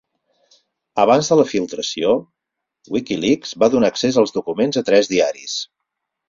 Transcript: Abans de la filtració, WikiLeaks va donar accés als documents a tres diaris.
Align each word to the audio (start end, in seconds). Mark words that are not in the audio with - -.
Abans 1.01 1.27
de 1.31 1.35
la 1.39 1.45
filtració, 1.51 2.13
WikiLeaks 2.95 3.53
va 3.65 3.71
donar 3.75 3.93
accés 3.95 4.19
als 4.23 4.35
documents 4.39 4.83
a 4.83 4.85
tres 4.89 5.13
diaris. 5.15 5.61